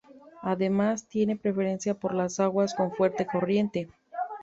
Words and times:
Además, 0.41 1.05
tiene 1.05 1.35
preferencia 1.35 1.93
por 1.93 2.15
las 2.15 2.39
aguas 2.39 2.73
con 2.73 2.91
fuerte 2.91 3.27
corriente. 3.27 3.87